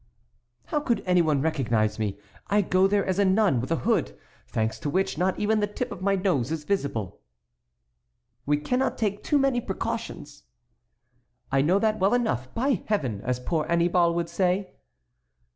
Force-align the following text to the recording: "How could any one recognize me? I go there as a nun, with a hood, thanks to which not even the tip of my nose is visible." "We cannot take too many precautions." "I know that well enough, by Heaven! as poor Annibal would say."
"How 0.65 0.79
could 0.79 1.03
any 1.05 1.21
one 1.21 1.43
recognize 1.43 1.99
me? 1.99 2.17
I 2.47 2.63
go 2.63 2.87
there 2.87 3.05
as 3.05 3.19
a 3.19 3.23
nun, 3.23 3.61
with 3.61 3.69
a 3.69 3.75
hood, 3.85 4.17
thanks 4.47 4.79
to 4.79 4.89
which 4.89 5.15
not 5.15 5.37
even 5.39 5.59
the 5.59 5.67
tip 5.67 5.91
of 5.91 6.01
my 6.01 6.15
nose 6.15 6.51
is 6.51 6.63
visible." 6.63 7.19
"We 8.47 8.57
cannot 8.57 8.97
take 8.97 9.23
too 9.23 9.37
many 9.37 9.61
precautions." 9.61 10.41
"I 11.51 11.61
know 11.61 11.77
that 11.77 11.99
well 11.99 12.15
enough, 12.15 12.51
by 12.55 12.81
Heaven! 12.87 13.21
as 13.23 13.39
poor 13.41 13.67
Annibal 13.69 14.15
would 14.15 14.27
say." 14.27 14.71